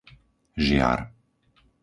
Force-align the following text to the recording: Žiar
Žiar 0.65 0.99